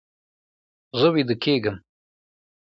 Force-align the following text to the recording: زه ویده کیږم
زه 0.99 1.07
ویده 1.13 1.35
کیږم 1.43 1.77